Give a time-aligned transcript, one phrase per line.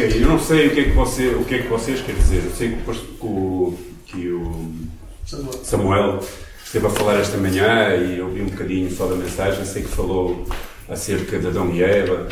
[0.00, 2.18] Ok, eu não sei o que é que, você, o que, é que vocês querem
[2.18, 2.42] dizer.
[2.42, 4.72] Eu sei que o, que o
[5.62, 6.20] Samuel
[6.64, 9.62] esteve a falar esta manhã e ouvi um bocadinho só da mensagem.
[9.66, 10.46] Sei que falou
[10.88, 12.28] acerca de Adão e Eva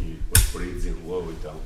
[0.00, 1.60] e depois por aí desenrolou e tal.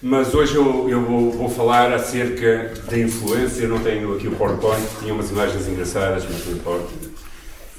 [0.00, 3.64] Mas hoje eu, eu vou, vou, falar acerca da influência.
[3.64, 6.94] Eu não tenho aqui o PowerPoint, tinha umas imagens engraçadas, mas não importa.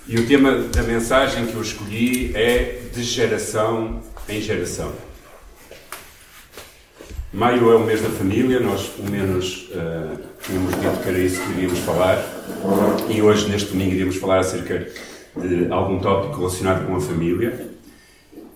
[0.08, 5.07] E o tema da mensagem que eu escolhi é de geração em geração.
[7.34, 11.42] Maio é o mês da família, nós pelo menos uh, tínhamos dito que era isso
[11.42, 12.24] que iríamos falar
[13.10, 14.88] e hoje, neste domingo, iríamos falar acerca
[15.36, 17.70] de algum tópico relacionado com a família.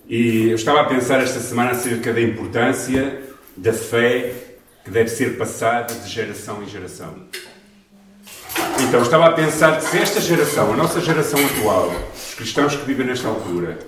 [0.08, 3.20] E eu estava a pensar esta semana acerca da importância
[3.56, 4.32] da fé
[4.84, 7.14] que deve ser passada de geração em geração.
[8.88, 12.84] Então, estava a pensar que se esta geração, a nossa geração atual, os cristãos que
[12.86, 13.78] vivem nesta altura,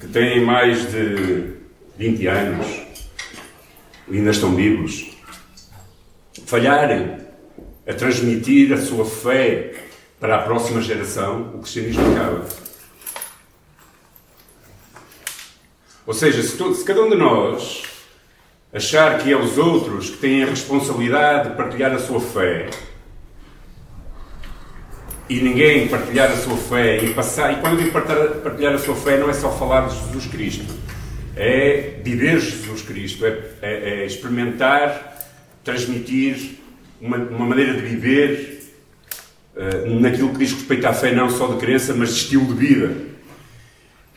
[0.00, 1.54] que têm mais de
[1.98, 2.91] 20 anos,
[4.10, 5.16] ainda estão vivos,
[6.46, 7.18] falharem
[7.86, 9.74] a transmitir a sua fé
[10.20, 12.46] para a próxima geração, o cristianismo acaba.
[16.06, 17.82] Ou seja, se, todo, se cada um de nós
[18.72, 22.70] achar que é os outros que têm a responsabilidade de partilhar a sua fé
[25.28, 27.92] e ninguém partilhar a sua fé e passar, e quando eu digo
[28.42, 30.74] partilhar a sua fé não é só falar de Jesus Cristo,
[31.36, 35.18] é viver Jesus Cristo, é, é, é experimentar,
[35.64, 36.58] transmitir
[37.00, 38.62] uma, uma, maneira de viver
[39.56, 42.54] uh, naquilo que diz respeito à fé, não só de crença, mas de estilo de
[42.54, 42.96] vida.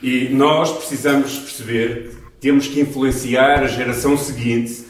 [0.03, 4.83] E nós precisamos perceber que temos que influenciar a geração seguinte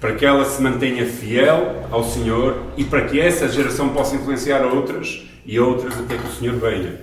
[0.00, 4.64] para que ela se mantenha fiel ao Senhor e para que essa geração possa influenciar
[4.64, 7.00] outras e outras até que o Senhor venha.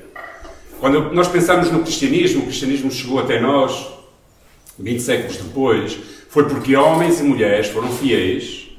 [0.80, 3.99] Quando nós pensamos no cristianismo, o cristianismo chegou até nós
[4.80, 5.98] 20 séculos depois,
[6.30, 8.70] foi porque homens e mulheres foram fiéis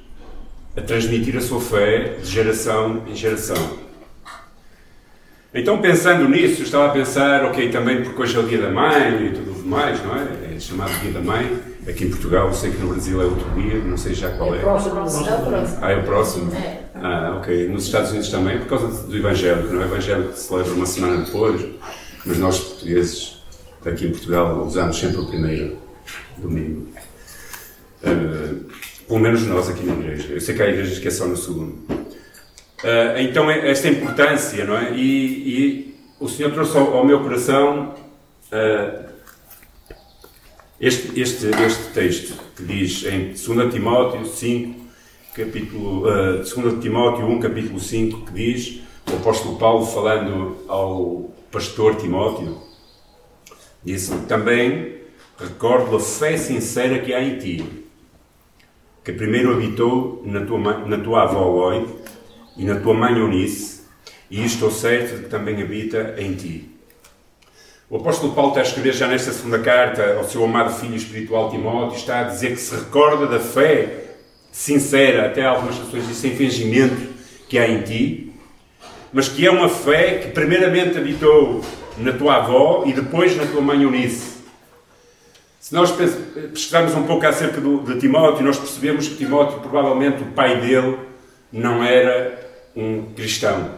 [0.76, 3.78] a transmitir a sua fé de geração em geração.
[5.52, 9.26] Então, pensando nisso, estava a pensar, ok, também porque hoje é o dia da mãe
[9.26, 10.54] e tudo mais, não é?
[10.54, 11.58] É chamado dia da mãe.
[11.88, 14.54] Aqui em Portugal, eu sei que no Brasil é outro dia, não sei já qual
[14.54, 14.58] é.
[14.58, 14.96] É o próximo.
[14.96, 15.78] É o próximo.
[15.82, 16.54] Ah, é o próximo?
[16.54, 16.80] É.
[16.94, 17.68] Ah, ok.
[17.68, 19.86] Nos Estados Unidos também, por causa do Evangelho, não é?
[19.86, 21.66] O Evangelho se celebra uma semana depois,
[22.24, 23.42] mas nós, portugueses,
[23.84, 25.89] aqui em Portugal, usamos sempre o primeiro
[26.40, 26.86] domingo.
[28.02, 28.64] Uh,
[29.06, 30.32] pelo menos nós aqui na igreja.
[30.32, 31.72] Eu sei que há igrejas que é só no segundo.
[32.82, 34.92] Uh, então, é esta importância, não é?
[34.94, 37.94] E, e o Senhor trouxe ao, ao meu coração
[38.52, 39.10] uh,
[40.80, 44.80] este, este, este texto que diz em 2 Timóteo 5,
[45.34, 48.80] capítulo, uh, 2 Timóteo 1, capítulo 5, que diz,
[49.10, 52.62] o apóstolo Paulo falando ao pastor Timóteo,
[53.84, 54.99] disse também
[55.40, 57.64] recordo a fé sincera que há em ti,
[59.02, 61.88] que primeiro habitou na tua, na tua avó Loi
[62.56, 63.80] e na tua mãe Eunice,
[64.30, 66.68] e estou certo de que também habita em ti.
[67.88, 71.50] O apóstolo Paulo está a escrever já nesta segunda carta ao seu amado filho espiritual
[71.50, 74.16] Timóteo, está a dizer que se recorda da fé
[74.52, 77.08] sincera, até algumas pessoas de sem fingimento,
[77.48, 78.32] que há em ti,
[79.12, 81.64] mas que é uma fé que primeiramente habitou
[81.98, 84.39] na tua avó e depois na tua mãe Eunice.
[85.70, 90.26] Se nós pesquisarmos um pouco acerca do, de Timóteo, nós percebemos que Timóteo, provavelmente, o
[90.32, 90.98] pai dele
[91.52, 92.40] não era
[92.74, 93.70] um cristão.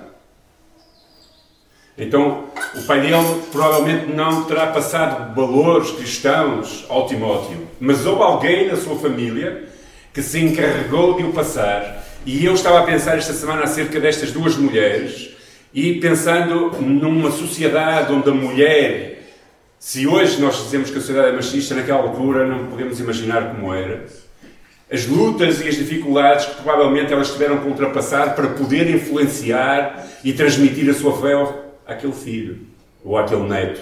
[1.99, 2.45] Então,
[2.75, 8.77] o pai dele provavelmente não terá passado valores cristãos ao Timóteo, mas houve alguém na
[8.79, 9.69] sua família
[10.15, 12.03] que se encarregou de o passar.
[12.25, 15.29] E eu estava a pensar esta semana acerca destas duas mulheres
[15.75, 19.12] e pensando numa sociedade onde a mulher
[19.83, 23.75] se hoje nós dizemos que a sociedade é machista, naquela altura não podemos imaginar como
[23.75, 24.07] era.
[24.89, 30.33] As lutas e as dificuldades que provavelmente elas tiveram que ultrapassar para poder influenciar e
[30.33, 31.33] transmitir a sua fé
[31.85, 32.61] àquele filho
[33.05, 33.81] ou àquele neto.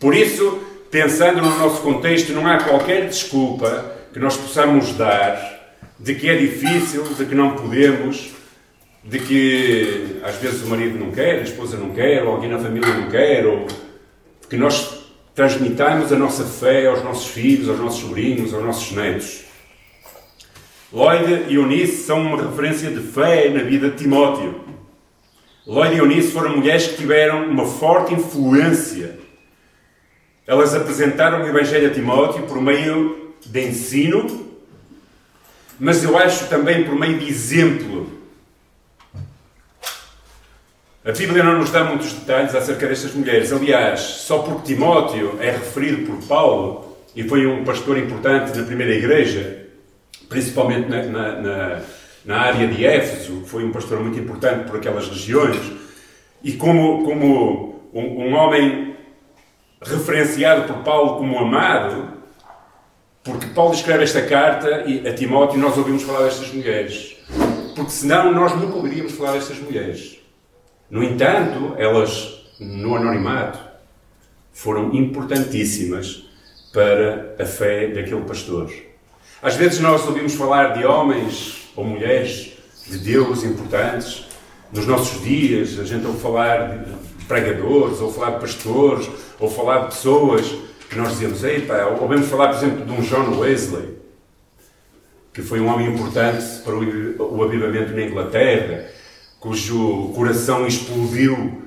[0.00, 0.58] Por isso,
[0.90, 6.36] pensando no nosso contexto, não há qualquer desculpa que nós possamos dar de que é
[6.36, 8.30] difícil, de que não podemos,
[9.04, 12.58] de que às vezes o marido não quer, a esposa não quer, ou alguém na
[12.58, 13.66] família não quer, ou
[14.50, 19.44] que nós transmitamos a nossa fé aos nossos filhos, aos nossos sobrinhos, aos nossos netos.
[20.92, 24.60] Lloyd e Eunice são uma referência de fé na vida de Timóteo.
[25.64, 29.20] Lloyd e Eunice foram mulheres que tiveram uma forte influência.
[30.44, 34.48] Elas apresentaram o Evangelho a Timóteo por meio de ensino,
[35.78, 38.19] mas eu acho também por meio de exemplo.
[41.02, 43.50] A Bíblia não nos dá muitos detalhes acerca destas mulheres.
[43.54, 48.94] Aliás, só porque Timóteo é referido por Paulo, e foi um pastor importante na primeira
[48.94, 49.66] igreja,
[50.28, 51.80] principalmente na, na, na,
[52.26, 55.72] na área de Éfeso, foi um pastor muito importante por aquelas regiões,
[56.44, 58.94] e como, como um, um homem
[59.80, 62.12] referenciado por Paulo como amado,
[63.24, 67.16] porque Paulo escreve esta carta a Timóteo e nós ouvimos falar destas mulheres.
[67.74, 70.19] Porque senão nós nunca ouviríamos falar destas mulheres.
[70.90, 73.58] No entanto, elas, no anonimato,
[74.52, 76.24] foram importantíssimas
[76.72, 78.72] para a fé daquele pastor.
[79.40, 82.58] Às vezes nós ouvimos falar de homens ou mulheres
[82.88, 84.26] de Deus importantes.
[84.72, 89.08] Nos nossos dias, a gente ouve falar de pregadores, ou falar de pastores,
[89.38, 90.44] ou falar de pessoas
[90.88, 93.96] que nós dizemos, epa, ouvimos falar, por exemplo, de um John Wesley,
[95.32, 98.90] que foi um homem importante para o avivamento na Inglaterra,
[99.40, 101.62] cujo coração explodiu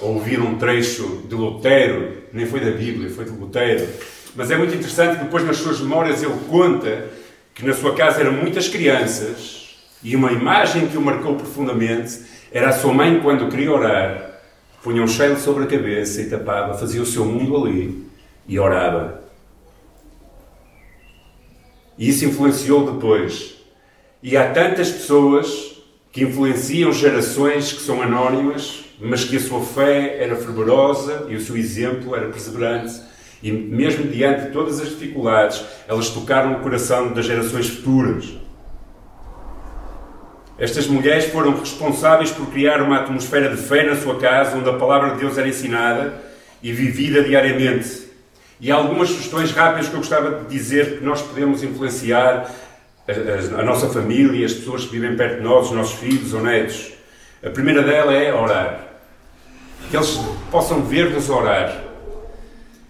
[0.00, 3.88] ao ouvir um trecho de Lutero, nem foi da Bíblia, foi de Lutero.
[4.36, 7.08] Mas é muito interessante que depois nas suas memórias ele conta
[7.52, 12.20] que na sua casa eram muitas crianças e uma imagem que o marcou profundamente
[12.52, 14.40] era a sua mãe quando queria orar,
[14.82, 18.06] punha um cheiro sobre a cabeça e tapava, fazia o seu mundo ali
[18.46, 19.22] e orava.
[21.98, 23.56] E isso influenciou depois.
[24.22, 25.65] E há tantas pessoas
[26.16, 31.40] que influenciam gerações que são anónimas, mas que a sua fé era fervorosa e o
[31.42, 32.98] seu exemplo era perseverante.
[33.42, 38.32] E mesmo diante de todas as dificuldades, elas tocaram o coração das gerações futuras.
[40.58, 44.72] Estas mulheres foram responsáveis por criar uma atmosfera de fé na sua casa, onde a
[44.72, 46.14] palavra de Deus era ensinada
[46.62, 48.06] e vivida diariamente.
[48.58, 52.50] E há algumas sugestões rápidas que eu gostava de dizer que nós podemos influenciar
[53.08, 56.42] a, a, nossa família, as pessoas que vivem perto de nós, os nossos filhos ou
[56.42, 56.92] netos.
[57.44, 58.86] A primeira dela é orar.
[59.90, 60.18] Que eles
[60.50, 61.84] possam ver-nos orar.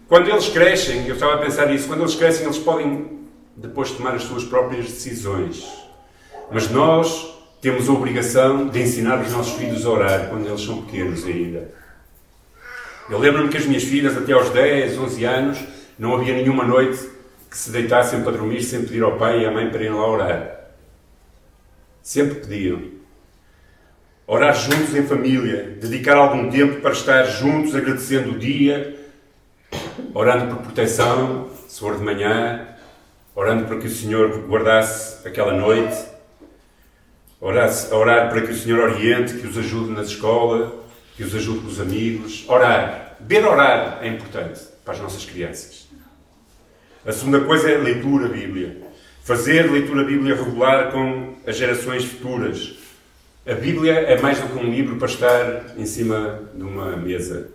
[0.08, 3.26] Quando eles crescem, eu estava a pensar nisso, quando eles crescem, eles podem
[3.56, 5.66] depois tomar as suas próprias decisões.
[6.50, 10.82] Mas nós temos a obrigação de ensinar os nossos filhos a orar quando eles são
[10.82, 11.74] pequenos ainda.
[13.10, 15.58] Eu lembro-me que as minhas filhas, até aos 10, 11 anos,
[15.98, 17.15] não havia nenhuma noite
[17.50, 20.06] que se deitassem para dormir sem pedir ao pai e à mãe para irem lá
[20.06, 20.60] orar.
[22.02, 22.82] Sempre pediam.
[24.26, 28.98] Orar juntos em família, dedicar algum tempo para estar juntos agradecendo o dia,
[30.12, 32.66] orando por proteção, se for de manhã,
[33.34, 35.96] orando para que o Senhor guardasse aquela noite,
[37.40, 40.84] orar, orar para que o Senhor oriente, que os ajude na escola,
[41.16, 42.44] que os ajude com os amigos.
[42.48, 43.16] Orar.
[43.20, 45.85] Ver orar é importante para as nossas crianças.
[47.06, 48.78] A segunda coisa é leitura Bíblia.
[49.22, 52.74] Fazer leitura Bíblia regular com as gerações futuras.
[53.46, 57.46] A Bíblia é mais do que um livro para estar em cima de uma mesa.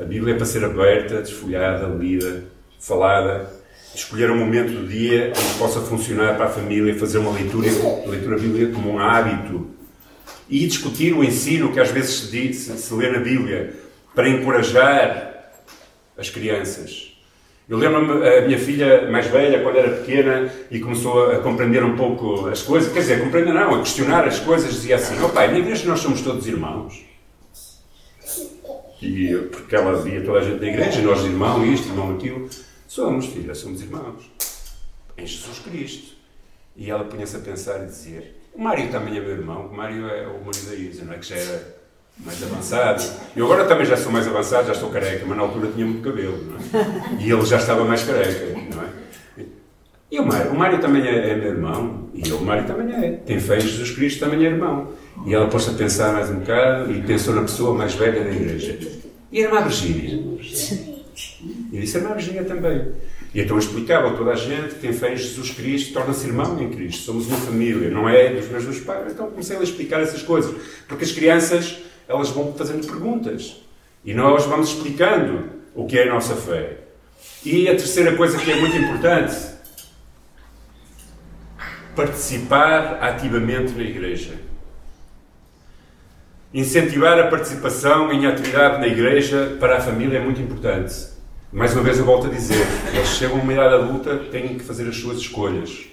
[0.00, 2.44] A Bíblia é para ser aberta, desfolhada, lida,
[2.80, 3.52] falada.
[3.94, 7.68] Escolher um momento do dia onde possa funcionar para a família, fazer uma leitura,
[8.06, 9.68] leitura Bíblia como um hábito
[10.48, 13.74] e discutir o ensino que às vezes se, diz, se lê na Bíblia
[14.14, 15.52] para encorajar
[16.16, 17.15] as crianças.
[17.68, 21.96] Eu lembro-me, a minha filha mais velha, quando era pequena e começou a compreender um
[21.96, 25.28] pouco as coisas, quer dizer, compreender não, a questionar as coisas, dizia assim: Ó oh,
[25.30, 27.04] pai, na igreja nós somos todos irmãos.
[29.02, 32.48] E porque ela via toda a gente da igreja, nós irmão isto, irmão aquilo.
[32.86, 34.30] Somos, filha, somos irmãos.
[35.18, 36.16] Em Jesus Cristo.
[36.76, 40.08] E ela punha-se a pensar e dizer: o Mário também é meu irmão, o Mário
[40.08, 41.18] é o marido da Isa, não é?
[41.18, 41.75] Que já era
[42.24, 43.02] mais avançado.
[43.34, 46.02] Eu agora também já sou mais avançado, já estou careca, mas na altura tinha muito
[46.02, 47.20] cabelo, não é?
[47.20, 48.86] E ele já estava mais careca, não é?
[50.10, 50.52] E o Mário?
[50.52, 53.12] O Mário também é, é meu irmão, e o Mário também é.
[53.12, 54.92] Tem fé em Jesus Cristo, também é irmão.
[55.26, 58.30] E ela pôs a pensar mais um bocado e pensou na pessoa mais velha da
[58.30, 58.78] igreja.
[59.32, 60.38] E a irmã Virgínia?
[61.72, 62.92] E disse a irmã Virgínia também.
[63.34, 66.58] E então explicava a toda a gente que tem fé em Jesus Cristo torna-se irmão
[66.62, 67.02] em Cristo.
[67.02, 69.12] Somos uma família, não é dos mesmos pais.
[69.12, 70.54] Então comecei a explicar essas coisas.
[70.86, 73.62] Porque as crianças, elas vão fazendo perguntas.
[74.04, 76.78] E nós vamos explicando o que é a nossa fé.
[77.44, 79.34] E a terceira coisa que é muito importante,
[81.94, 84.34] participar ativamente na igreja.
[86.52, 90.94] Incentivar a participação em atividade na igreja para a família é muito importante.
[91.52, 94.64] Mais uma vez eu volto a dizer, eles chegam a uma idade adulta, têm que
[94.64, 95.86] fazer as suas escolhas.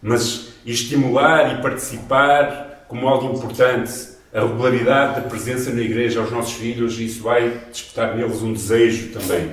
[0.00, 3.92] Mas estimular e participar como algo importante,
[4.32, 9.08] a regularidade da presença na igreja aos nossos filhos, isso vai despertar neles um desejo
[9.08, 9.52] também.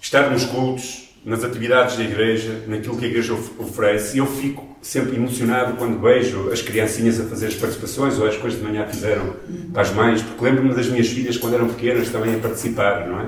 [0.00, 4.16] Estar nos cultos, nas atividades da igreja, naquilo que a igreja oferece.
[4.16, 8.36] E eu fico sempre emocionado quando vejo as criancinhas a fazer as participações ou as
[8.36, 9.34] coisas de manhã fizeram
[9.72, 13.20] para as mães, porque lembro-me das minhas filhas quando eram pequenas também a participar, não
[13.20, 13.26] é?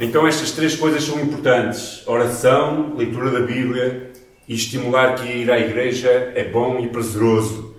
[0.00, 4.10] Então estas três coisas são importantes: oração, leitura da Bíblia
[4.48, 7.76] e estimular que ir à igreja é bom e prazeroso.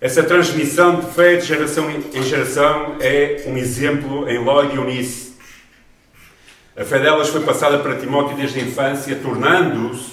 [0.00, 5.34] Essa transmissão de fé de geração em geração é um exemplo em Lloyd e Eunice.
[6.76, 10.12] A fé delas foi passada para Timóteo desde a infância, tornando-os,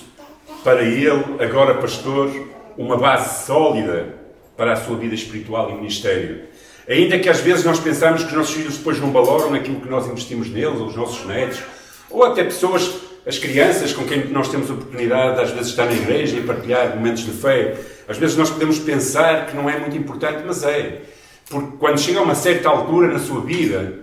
[0.63, 2.31] para ele, agora pastor,
[2.75, 4.15] uma base sólida
[4.57, 6.52] para a sua vida espiritual e ministério.
[6.87, 9.89] Ainda que às vezes nós pensamos que os nossos filhos depois não valoram naquilo que
[9.89, 11.59] nós investimos neles, ou os nossos netos,
[12.09, 15.85] ou até pessoas, as crianças com quem nós temos a oportunidade às vezes de estar
[15.85, 19.79] na igreja e partilhar momentos de fé, às vezes nós podemos pensar que não é
[19.79, 21.01] muito importante, mas é.
[21.49, 23.99] Porque quando chega a uma certa altura na sua vida,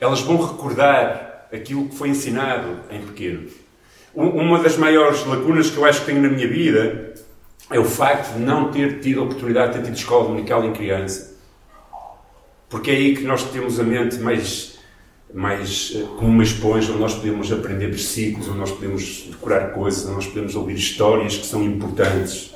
[0.00, 3.48] elas vão recordar aquilo que foi ensinado em pequeno.
[4.14, 7.14] Uma das maiores lacunas que eu acho que tenho na minha vida
[7.70, 10.72] é o facto de não ter tido a oportunidade de ter tido escola dominical em
[10.72, 11.33] criança.
[12.74, 14.80] Porque é aí que nós temos a mente mais,
[15.32, 20.04] mais eh, como uma esponja, onde nós podemos aprender versículos, onde nós podemos decorar coisas,
[20.06, 22.52] onde nós podemos ouvir histórias que são importantes.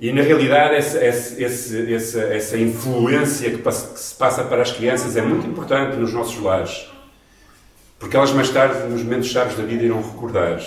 [0.00, 4.72] E na realidade, essa, essa, essa, essa influência que, passa, que, se passa para as
[4.72, 6.86] crianças é muito importante nos nossos lares,
[7.98, 10.62] porque elas mais tarde, nos momentos chaves da vida, irão recordar.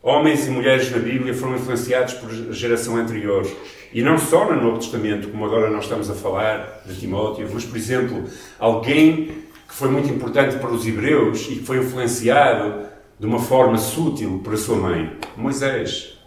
[0.00, 3.44] Homens e mulheres na Bíblia foram influenciados por geração anterior.
[3.92, 7.64] E não só no Novo Testamento, como agora nós estamos a falar de Timóteo, mas,
[7.64, 8.24] por exemplo,
[8.58, 12.86] alguém que foi muito importante para os hebreus e que foi influenciado
[13.18, 16.18] de uma forma sutil por a sua mãe, Moisés.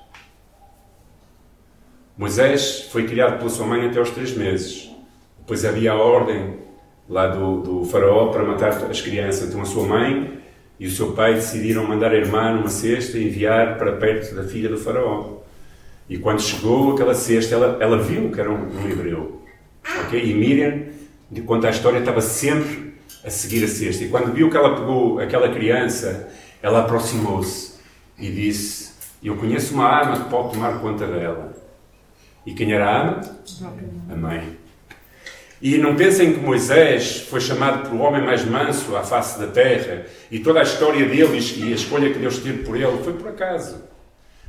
[2.18, 4.90] Moisés foi criado pela sua mãe até aos três meses.
[5.40, 6.58] Depois havia a ordem
[7.10, 9.50] lá do, do faraó para matar as crianças.
[9.50, 10.40] Então a sua mãe
[10.80, 14.44] e o seu pai decidiram mandar a irmã numa cesta e enviar para perto da
[14.44, 15.45] filha do faraó.
[16.08, 19.42] E quando chegou aquela cesta, ela, ela viu que era um, um hebreu.
[20.06, 20.24] Okay?
[20.24, 20.84] E Miriam,
[21.32, 22.94] de conta a história, estava sempre
[23.24, 24.04] a seguir a cesta.
[24.04, 26.30] E quando viu que ela pegou aquela criança,
[26.62, 27.76] ela aproximou-se
[28.20, 28.94] e disse:
[29.24, 31.54] Eu conheço uma arma que pode tomar conta dela.
[32.46, 33.22] E quem era a ama?
[34.12, 34.58] A mãe.
[35.62, 40.06] E não pensem que Moisés foi chamado pelo homem mais manso à face da terra
[40.30, 43.30] e toda a história deles e a escolha que Deus teve por ele foi por
[43.30, 43.95] acaso.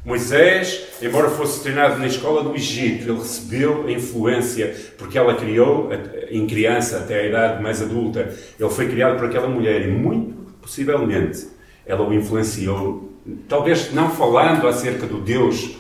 [0.07, 5.91] Moisés, embora fosse treinado na escola do Egito, ele recebeu a influência porque ela criou,
[6.31, 10.53] em criança até a idade mais adulta, ele foi criado por aquela mulher e muito
[10.63, 11.49] possivelmente
[11.85, 13.13] ela o influenciou,
[13.49, 15.77] talvez não falando acerca do Deus,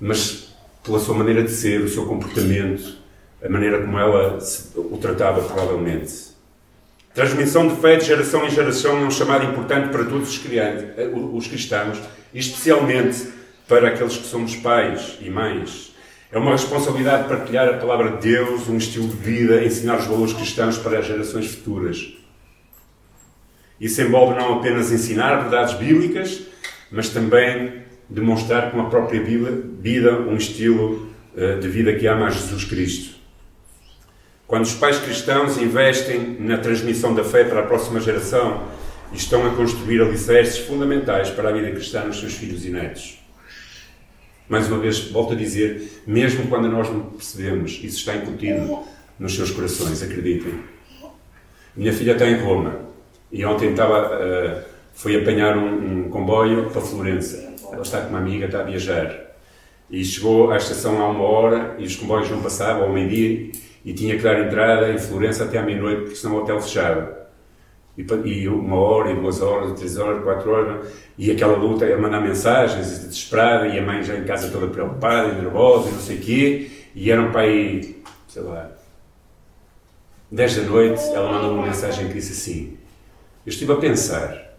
[0.00, 0.52] mas
[0.82, 2.98] pela sua maneira de ser, o seu comportamento,
[3.40, 4.36] a maneira como ela
[4.74, 6.31] o tratava, provavelmente.
[7.14, 11.10] Transmissão de fé de geração em geração é um chamado importante para todos os, eh,
[11.12, 11.98] os cristãos,
[12.32, 13.28] especialmente
[13.68, 15.94] para aqueles que somos pais e mães.
[16.30, 20.32] É uma responsabilidade partilhar a palavra de Deus, um estilo de vida, ensinar os valores
[20.32, 22.14] cristãos para as gerações futuras.
[23.78, 26.40] Isso envolve não apenas ensinar verdades bíblicas,
[26.90, 32.30] mas também demonstrar com a própria vida um estilo eh, de vida que ama a
[32.30, 33.21] Jesus Cristo.
[34.52, 38.64] Quando os pais cristãos investem na transmissão da fé para a próxima geração
[39.10, 43.18] e estão a construir alicerces fundamentais para a vida cristã nos seus filhos e netos.
[44.46, 48.80] Mais uma vez, volto a dizer, mesmo quando nós não percebemos, isso está incutido
[49.18, 50.52] nos seus corações, acreditem.
[51.74, 52.78] Minha filha está em Roma
[53.32, 57.54] e ontem estava, uh, foi apanhar um, um comboio para Florença.
[57.72, 59.18] Ela está com uma amiga, está a viajar.
[59.90, 63.50] E chegou à estação há uma hora e os comboios não passavam, ao meio-dia,
[63.84, 67.22] e tinha que dar entrada em Florença até à meia-noite, porque senão o hotel fechava.
[67.96, 71.84] E, e, uma hora, e duas horas, e três horas, quatro horas, e aquela luta,
[71.84, 75.92] a mandar mensagens, desesperada, e a mãe já em casa toda preocupada e nervosa, e
[75.92, 78.70] não sei o quê, e eram para aí, sei lá,
[80.30, 82.78] dez da noite, ela mandou uma mensagem que disse assim,
[83.44, 84.56] eu estive a pensar,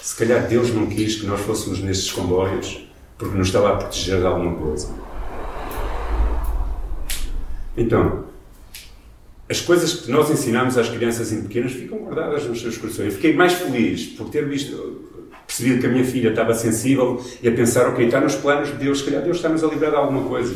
[0.00, 2.86] se calhar Deus não quis que nós fôssemos nestes comboios,
[3.18, 4.94] porque nos estava a proteger de alguma coisa.
[7.76, 8.29] Então,
[9.50, 13.06] as coisas que nós ensinamos às crianças em pequenas ficam guardadas nos seus corações.
[13.06, 17.48] Eu fiquei mais feliz por ter visto, percebido que a minha filha estava sensível e
[17.48, 19.96] a pensar, ok, está nos planos de Deus, se calhar Deus está-nos a livrar de
[19.96, 20.54] alguma coisa.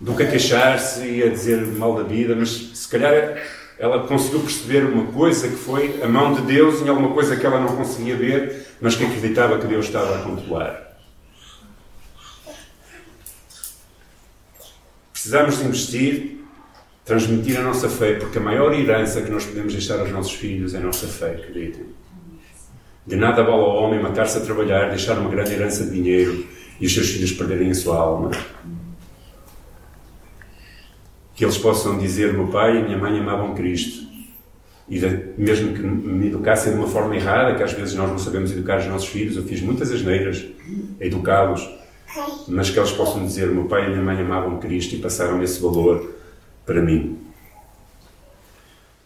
[0.00, 3.40] Do que a queixar-se e a dizer mal da vida, mas se calhar
[3.78, 7.46] ela conseguiu perceber uma coisa que foi a mão de Deus em alguma coisa que
[7.46, 10.88] ela não conseguia ver, mas que acreditava que Deus estava a controlar.
[15.12, 16.37] Precisamos investir
[17.08, 20.74] transmitir a nossa fé, porque a maior herança que nós podemos deixar aos nossos filhos
[20.74, 21.86] é a nossa fé, acreditem.
[23.06, 26.46] De nada vale ao homem matar-se a trabalhar, deixar uma grande herança de dinheiro
[26.78, 28.30] e os seus filhos perderem a sua alma.
[31.34, 34.06] que eles possam dizer: meu pai e minha mãe amavam Cristo.
[34.86, 35.00] E
[35.38, 38.80] mesmo que me educassem de uma forma errada, que às vezes nós não sabemos educar
[38.80, 40.44] os nossos filhos, eu fiz muitas asneiras
[41.00, 41.66] a educá-los,
[42.48, 45.58] mas que eles possam dizer: meu pai e minha mãe amavam Cristo e passaram esse
[45.62, 46.17] valor
[46.68, 47.16] para mim.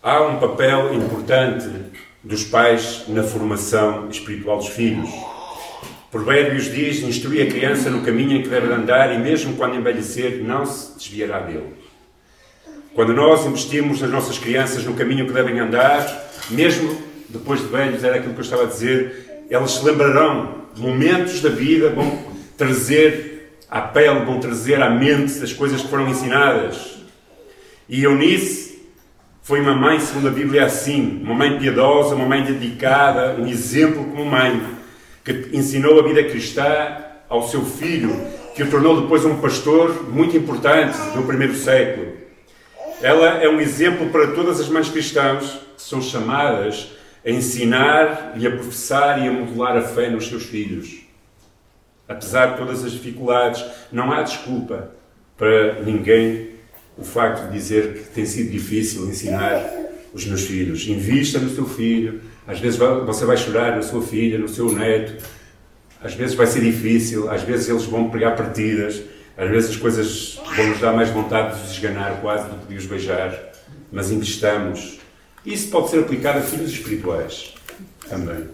[0.03, 1.69] Há um papel importante
[2.25, 5.09] dos pais na formação espiritual dos filhos.
[6.11, 10.43] Provérbios diz: instrui a criança no caminho em que deve andar e, mesmo quando envelhecer,
[10.43, 11.73] não se desviará dele.
[12.97, 16.05] Quando nós investimos nas nossas crianças no caminho que devem andar,
[16.51, 20.83] mesmo depois de velhos, era aquilo que eu estava a dizer, elas se lembrarão de
[20.83, 22.25] momentos da vida, vão
[22.59, 27.02] trazer à pele, vão trazer à mente as coisas que foram ensinadas.
[27.93, 28.89] E Eunice
[29.43, 34.03] foi uma mãe, segundo a Bíblia, assim, uma mãe piedosa, uma mãe dedicada, um exemplo
[34.07, 34.63] como mãe,
[35.23, 36.97] que ensinou a vida cristã
[37.29, 38.19] ao seu filho,
[38.55, 42.17] que o tornou depois um pastor muito importante no primeiro século.
[43.03, 48.47] Ela é um exemplo para todas as mães cristãs que são chamadas a ensinar e
[48.47, 51.03] a professar e a modelar a fé nos seus filhos.
[52.09, 54.93] Apesar de todas as dificuldades, não há desculpa
[55.37, 56.52] para ninguém
[57.03, 59.61] o facto de dizer que tem sido difícil ensinar
[60.15, 60.87] os meus filhos.
[60.87, 62.21] Invista no seu filho.
[62.47, 65.23] Às vezes você vai chorar na sua filha, no seu neto.
[66.01, 67.29] Às vezes vai ser difícil.
[67.29, 69.03] Às vezes eles vão pregar partidas.
[69.37, 72.69] Às vezes as coisas vão nos dar mais vontade de os esganar quase do que
[72.69, 73.37] de os beijar.
[73.91, 75.01] Mas investamos.
[75.45, 77.53] Isso pode ser aplicado a filhos espirituais
[78.09, 78.47] também.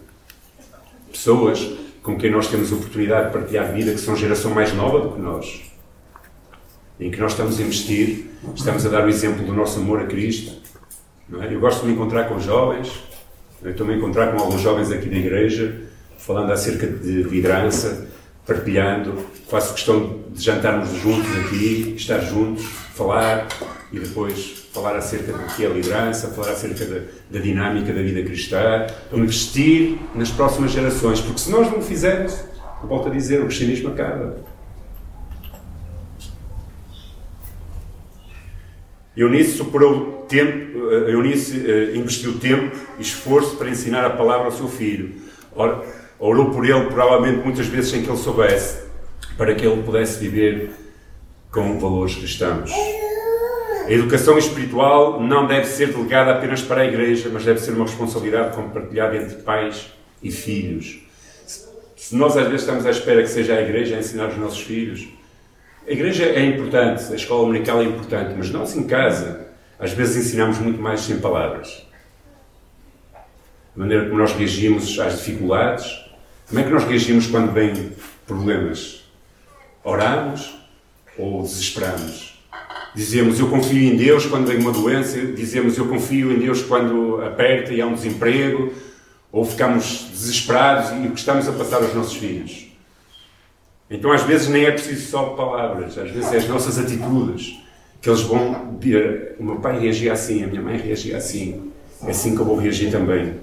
[1.12, 1.70] Pessoas
[2.02, 5.12] com quem nós temos oportunidade de partilhar a vida, que são geração mais nova do
[5.12, 5.68] que nós
[7.00, 10.07] em que nós estamos a investir, estamos a dar o exemplo do nosso amor a
[10.07, 10.52] Cristo.
[11.40, 11.52] É?
[11.52, 12.90] Eu gosto de me encontrar com jovens,
[13.64, 15.83] estou-me a encontrar com alguns jovens aqui da igreja,
[16.18, 18.09] falando acerca de liderança,
[18.47, 19.14] partilhando.
[19.49, 22.64] Faço questão de jantarmos juntos aqui, estar juntos,
[22.95, 23.47] falar
[23.92, 28.22] e depois falar acerca do que é liderança, falar acerca da, da dinâmica da vida
[28.22, 32.38] cristã, investir nas próximas gerações, porque se nós não o fizermos,
[32.83, 34.37] volto a dizer, o cristianismo acaba.
[39.18, 44.52] Eunice superou tempo, eh, Eunice eh, investiu tempo e esforço para ensinar a palavra ao
[44.52, 45.11] seu filho.
[46.20, 48.85] Orou por ele, provavelmente muitas vezes sem que ele soubesse,
[49.37, 50.70] para que ele pudesse viver
[51.50, 52.70] com valores cristãos.
[53.87, 57.87] A educação espiritual não deve ser delegada apenas para a igreja, mas deve ser uma
[57.87, 59.87] responsabilidade compartilhada entre pais
[60.22, 61.00] e filhos.
[61.96, 64.61] Se nós às vezes estamos à espera que seja a igreja a ensinar os nossos
[64.61, 65.09] filhos,
[65.88, 69.48] a igreja é importante, a escola dominical é importante, mas nós em casa,
[69.79, 71.83] às vezes ensinamos muito mais sem palavras.
[73.74, 76.05] A maneira como nós reagimos às dificuldades,
[76.46, 77.92] como é que nós reagimos quando vêm
[78.27, 79.03] problemas?
[79.83, 80.59] Oramos
[81.16, 82.38] ou desesperamos?
[82.94, 87.22] Dizemos eu confio em Deus quando vem uma doença, dizemos eu confio em Deus quando
[87.22, 88.74] aperta e há um desemprego,
[89.33, 92.67] ou ficamos desesperados e o que estamos a passar aos nossos filhos.
[93.90, 97.59] Então, às vezes, nem é preciso só palavras, às vezes é as nossas atitudes
[98.01, 101.72] que eles vão dizer: o meu pai reagia assim, a minha mãe reagia assim,
[102.05, 103.35] é assim que eu vou reagir também.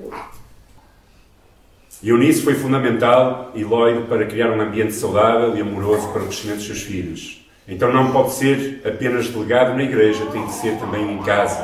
[2.03, 6.25] E Eunice foi fundamental, e Lloyd, para criar um ambiente saudável e amoroso para o
[6.25, 7.43] crescimento dos seus filhos.
[7.67, 11.63] Então não pode ser apenas delegado na igreja, tem de ser também em casa.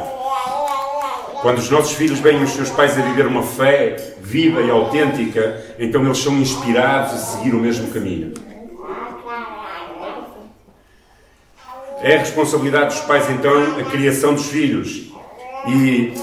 [1.41, 5.63] Quando os nossos filhos veem os seus pais a viver uma fé viva e autêntica,
[5.77, 8.33] então eles são inspirados a seguir o mesmo caminho.
[12.03, 15.11] É responsabilidade dos pais, então, a criação dos filhos.
[15.67, 16.13] E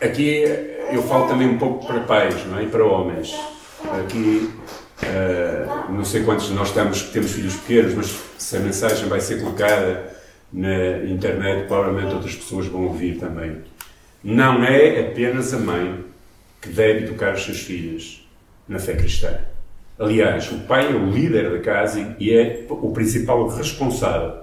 [0.00, 0.44] aqui
[0.90, 2.64] eu falo também um pouco para pais não é?
[2.64, 3.34] e para homens.
[4.00, 4.50] Aqui,
[5.02, 9.20] uh, não sei quantos de nós estamos temos filhos pequenos, mas se a mensagem vai
[9.20, 10.16] ser colocada
[10.50, 13.58] na internet, provavelmente outras pessoas vão ouvir também.
[14.24, 16.04] Não é apenas a mãe
[16.60, 18.26] que deve educar os seus filhos
[18.66, 19.38] na fé cristã.
[19.98, 24.34] Aliás, o pai é o líder da casa e é o principal responsável.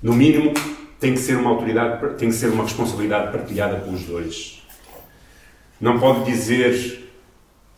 [0.00, 0.54] No mínimo,
[1.00, 4.62] tem que ser uma autoridade, tem que ser uma responsabilidade partilhada pelos dois.
[5.80, 7.10] Não pode dizer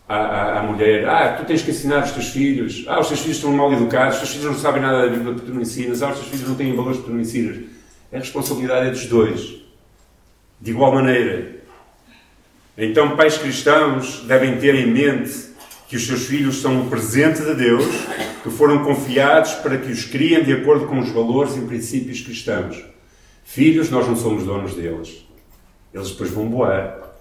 [0.06, 2.84] à, à, à, mulher: Ah, tu tens que ensinar os teus filhos.
[2.86, 4.16] Ah, os teus filhos estão mal educados.
[4.16, 6.02] Os teus filhos não sabem nada da Bíblia que tu não ensinas.
[6.02, 7.56] Ah, os teus filhos não têm valores que tu não ensinas.
[8.12, 9.62] A responsabilidade é dos dois.
[10.60, 11.56] De igual maneira.
[12.76, 15.47] Então, pais cristãos devem ter em mente
[15.88, 17.86] que os seus filhos são um presente de Deus,
[18.42, 22.84] que foram confiados para que os criem de acordo com os valores e princípios cristãos.
[23.42, 25.26] Filhos, nós não somos donos deles.
[25.92, 27.16] Eles depois vão voar.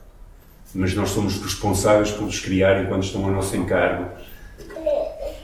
[0.76, 4.10] Mas nós somos responsáveis por os criar enquanto estão a nosso encargo.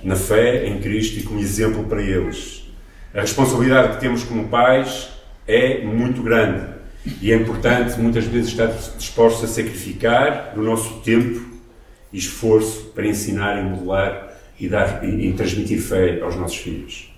[0.03, 2.67] Na fé em Cristo e como exemplo para eles.
[3.13, 5.07] A responsabilidade que temos como pais
[5.47, 6.73] é muito grande
[7.21, 11.52] e é importante muitas vezes estar dispostos a sacrificar do nosso tempo
[12.17, 17.13] esforço para ensinar e modelar e, dar, e, e transmitir fé aos nossos filhos.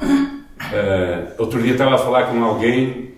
[0.00, 3.14] Uh, outro dia estava a falar com alguém,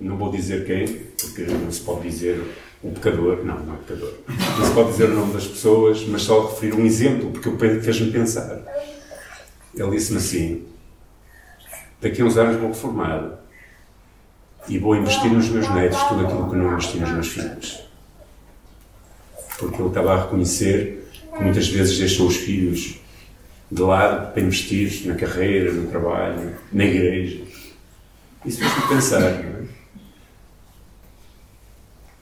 [0.00, 2.42] não vou dizer quem, porque não se pode dizer
[2.82, 6.22] o pecador, não, não é pecador, não se pode dizer o nome das pessoas, mas
[6.22, 8.60] só referir um exemplo, porque o fez-me pensar.
[9.74, 10.66] Ele disse-me assim:
[12.00, 13.40] daqui a uns anos vou reformar
[14.68, 17.85] e vou investir nos meus netos tudo aquilo que não investi nos meus filhos.
[19.58, 22.96] Porque ele estava a reconhecer que muitas vezes deixou os filhos
[23.70, 27.42] de lado para investir na carreira, no trabalho, na igreja.
[28.44, 29.66] Isso fez-me pensar, não é?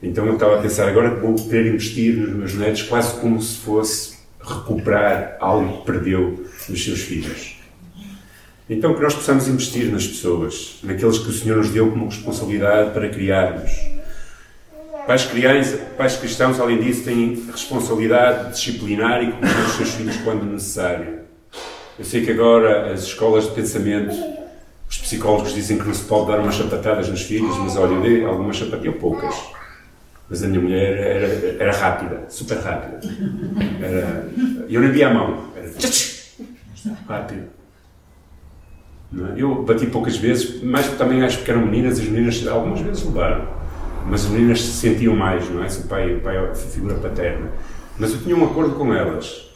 [0.01, 3.57] Então eu estava a pensar, agora vou querer investir nos meus netos quase como se
[3.57, 7.57] fosse recuperar algo que perdeu nos seus filhos.
[8.69, 12.91] Então que nós possamos investir nas pessoas, naqueles que o Senhor nos deu como responsabilidade
[12.91, 13.71] para criarmos.
[15.05, 20.17] Pais, crianças, pais cristãos, além disso, têm responsabilidade de disciplinar e cuidar os seus filhos
[20.17, 21.19] quando necessário.
[21.97, 24.15] Eu sei que agora as escolas de pensamento,
[24.89, 28.01] os psicólogos dizem que não se pode dar umas chapatadas nos filhos, mas olha, eu
[28.01, 29.35] dei algumas chapatadas, poucas.
[30.27, 32.99] Mas a minha mulher era, era rápida, super rápida.
[33.79, 34.27] Era,
[34.67, 35.69] eu não via a mão, era
[37.07, 37.43] rápido.
[39.13, 39.41] É?
[39.41, 43.64] Eu bati poucas vezes, mas também acho que eram meninas, as meninas algumas vezes levaram.
[44.07, 45.69] Mas as meninas se sentiam mais, não é?
[45.69, 47.51] Se o pai, o pai é a figura paterna.
[47.97, 49.49] Mas eu tinha um acordo com elas,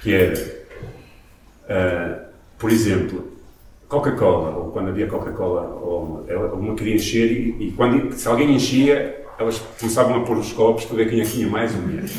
[0.00, 0.34] que era,
[1.64, 2.28] uh,
[2.58, 3.32] por exemplo,
[3.88, 5.62] Coca-Cola, ou quando havia Coca-Cola,
[6.54, 10.84] uma queria encher, e, e, quando, se alguém enchia, elas começavam a pôr os copos
[10.84, 12.12] para ver quem é que tinha mais ou menos.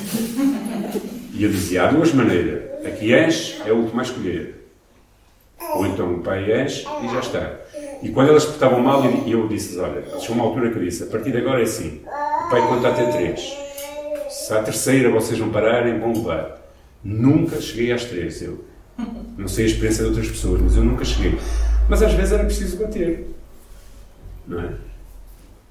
[1.34, 2.86] E eu dizia, há duas maneiras.
[2.86, 4.72] Aqui enche, é o último a escolher.
[5.76, 7.60] Ou então o pai enche e já está.
[8.02, 11.08] E quando elas portavam mal, eu disse olha, chegou uma altura que eu disse, a
[11.08, 13.58] partir de agora é assim, o pai conta até três.
[14.30, 16.60] Se à terceira vocês não pararem, vão levar.
[17.04, 18.64] Nunca cheguei às três, eu.
[19.38, 21.38] Não sei a experiência de outras pessoas, mas eu nunca cheguei.
[21.90, 23.28] Mas às vezes era preciso bater.
[24.48, 24.74] Não é?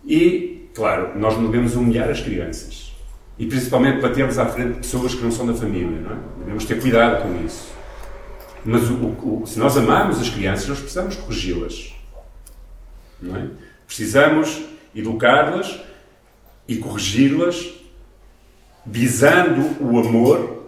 [0.07, 2.93] E, claro, nós não devemos humilhar as crianças.
[3.39, 6.19] E principalmente batermos à frente de pessoas que não são da família, não é?
[6.41, 7.69] Devemos ter cuidado com isso.
[8.65, 11.98] Mas o, o, se nós amamos as crianças, nós precisamos corrigi-las.
[13.21, 13.47] Não é?
[13.87, 14.63] Precisamos
[14.95, 15.81] educá-las
[16.67, 17.75] e corrigi-las
[18.85, 20.65] visando o amor,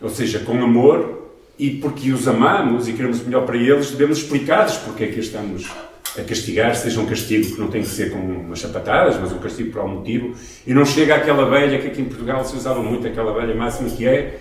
[0.00, 4.18] ou seja, com amor, e porque os amamos e queremos o melhor para eles, devemos
[4.18, 5.68] explicar-lhes porque é que estamos
[6.16, 9.38] a castigar, seja um castigo que não tem que ser com umas sapatadas, mas um
[9.38, 10.34] castigo por algum motivo,
[10.66, 13.90] e não chega àquela velha que aqui em Portugal se usava muito, aquela velha máxima
[13.90, 14.40] que é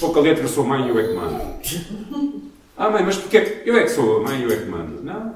[0.00, 2.48] pouca letra, sou mãe eu é que mando.
[2.80, 5.02] Ah, mãe, mas porque é eu é que sou a mãe eu é que mando?
[5.02, 5.34] Não.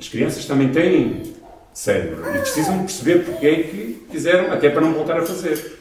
[0.00, 1.34] As crianças também têm
[1.74, 5.78] cérebro e precisam perceber porque é que fizeram, até para não voltar a fazer.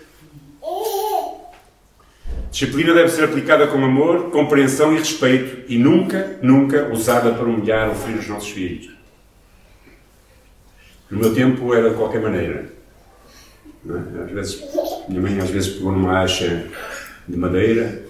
[2.52, 7.90] Disciplina deve ser aplicada com amor, compreensão e respeito e nunca, nunca usada para humilhar
[7.90, 8.92] ou ferir os nossos filhos.
[11.10, 12.74] No meu tempo era de qualquer maneira.
[13.88, 14.24] É?
[14.24, 14.64] Às vezes,
[15.08, 16.68] minha mãe às vezes pegou numa acha
[17.28, 18.04] de madeira,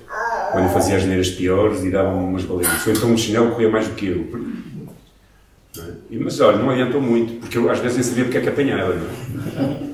[0.52, 2.88] quando fazia as neiras piores e dava-me umas baleias.
[2.88, 4.79] Ou então um chinelo corria mais do que eu.
[5.78, 6.18] É?
[6.18, 8.94] Mas olha, não adiantou muito, porque eu às vezes nem sabia porque é que apanhava.
[8.94, 9.90] É?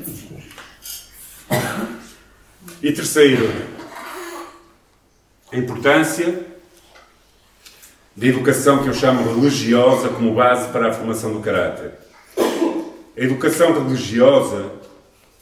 [2.82, 3.52] E terceiro,
[5.52, 6.46] a importância
[8.16, 11.92] da educação que eu chamo religiosa como base para a formação do caráter.
[12.38, 14.72] A educação religiosa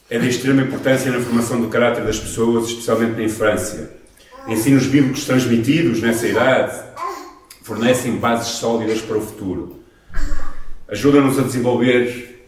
[0.10, 3.92] é de extrema importância na formação do caráter das pessoas, especialmente na infância.
[4.48, 6.82] Ensinos bíblicos transmitidos nessa idade
[7.62, 9.83] fornecem bases sólidas para o futuro.
[10.88, 12.48] Ajudam-nos a desenvolver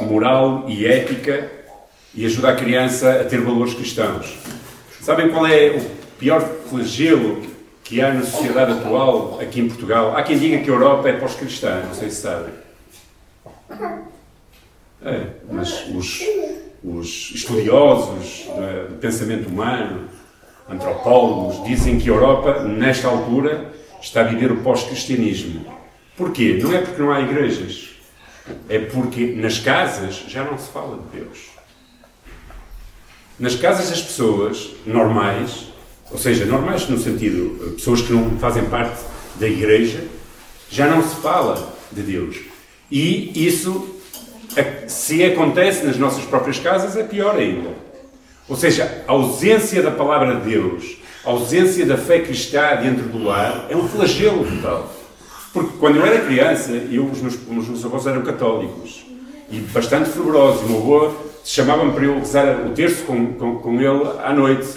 [0.00, 1.50] moral e ética
[2.14, 4.38] e ajuda a criança a ter valores cristãos.
[5.00, 5.80] Sabem qual é o
[6.18, 7.42] pior flagelo
[7.84, 10.16] que há na sociedade atual aqui em Portugal?
[10.16, 12.52] Há quem diga que a Europa é pós-cristã, não sei se sabem.
[15.02, 16.20] É, mas os,
[16.82, 18.46] os estudiosos
[18.88, 20.08] do pensamento humano,
[20.68, 25.77] antropólogos, dizem que a Europa, nesta altura, está a viver o pós-cristianismo.
[26.18, 26.58] Porquê?
[26.60, 27.90] Não é porque não há igrejas.
[28.68, 31.38] É porque nas casas já não se fala de Deus.
[33.38, 35.68] Nas casas das pessoas normais,
[36.10, 39.00] ou seja, normais no sentido, pessoas que não fazem parte
[39.38, 40.04] da igreja,
[40.68, 42.36] já não se fala de Deus.
[42.90, 43.94] E isso
[44.88, 47.70] se acontece nas nossas próprias casas, é pior ainda.
[48.48, 53.22] Ou seja, a ausência da palavra de Deus, a ausência da fé cristã dentro do
[53.22, 54.97] lar, é um flagelo total.
[55.58, 59.04] Porque quando eu era criança, eu, os, meus, os meus avós eram católicos
[59.50, 60.62] e bastante fervorosos.
[60.62, 64.68] O meu avô chamava-me para eu rezar o terço com, com, com ele à noite.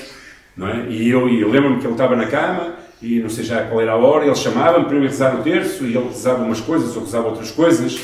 [0.56, 0.88] Não é?
[0.90, 3.94] E eu, eu lembro-me que ele estava na cama e não sei já qual era
[3.94, 7.04] a hora, ele chamava-me para eu rezar o terço e ele rezava umas coisas ou
[7.04, 8.00] rezava outras coisas.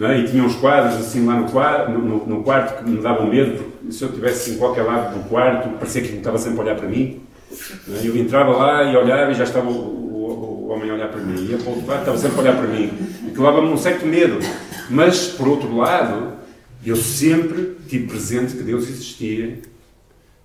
[0.00, 0.18] É?
[0.18, 3.92] E tinha uns quadros assim lá no, no, no quarto que me davam medo, porque
[3.92, 6.76] se eu estivesse em qualquer lado do quarto, parecia que ele estava sempre a olhar
[6.76, 7.20] para mim.
[7.88, 8.06] É?
[8.06, 10.03] Eu entrava lá e olhava e já estava o,
[10.64, 11.46] o, homem a olhar para mim.
[11.52, 12.90] O outro lado, estava sempre a olhar para mim.
[13.28, 14.38] Aquilo dava-me um certo medo.
[14.88, 16.32] Mas, por outro lado,
[16.84, 19.58] eu sempre tive presente que Deus existia,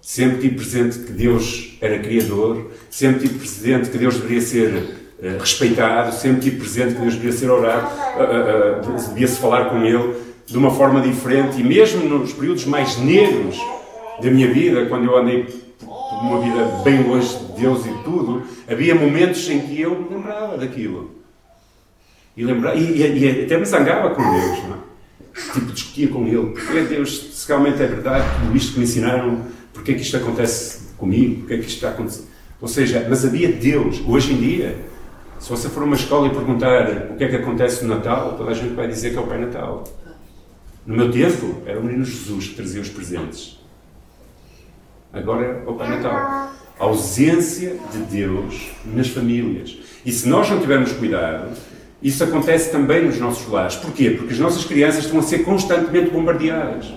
[0.01, 5.39] sempre tive presente que Deus era Criador, sempre tive presente que Deus deveria ser uh,
[5.39, 10.15] respeitado, sempre tive presente que Deus deveria ser orado, uh, uh, devia-se falar com Ele
[10.45, 11.59] de uma forma diferente.
[11.59, 13.57] E mesmo nos períodos mais negros
[14.21, 15.68] da minha vida, quando eu andei
[16.09, 20.15] por uma vida bem longe de Deus e tudo, havia momentos em que eu me
[20.15, 21.11] lembrava daquilo.
[22.35, 24.89] E, lembrava, e, e, e até me zangava com Deus, não é?
[25.53, 26.51] tipo, discutia com ele.
[26.51, 30.17] Porque Deus, se realmente é verdade, tudo isto que me ensinaram, porque é que isto
[30.17, 32.27] acontece comigo, porque é que isto está acontecendo.
[32.61, 34.01] Ou seja, mas havia Deus.
[34.05, 34.77] Hoje em dia,
[35.39, 38.35] se você for a uma escola e perguntar o que é que acontece no Natal,
[38.37, 39.83] toda a gente vai dizer que é o Pai Natal.
[40.85, 43.58] No meu tempo, era o menino Jesus que trazia os presentes.
[45.11, 46.51] Agora é o Pai Natal.
[46.79, 49.77] A ausência de Deus nas famílias.
[50.05, 51.49] E se nós não tivermos cuidado,
[52.01, 53.75] isso acontece também nos nossos lares.
[53.75, 54.11] Porquê?
[54.11, 56.93] Porque as nossas crianças estão a ser constantemente bombardeadas.